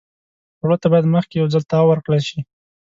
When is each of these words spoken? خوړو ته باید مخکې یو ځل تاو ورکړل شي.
خوړو 0.57 0.75
ته 0.81 0.87
باید 0.91 1.13
مخکې 1.15 1.35
یو 1.37 1.47
ځل 1.53 1.63
تاو 1.71 1.85
ورکړل 1.89 2.21
شي. 2.29 2.39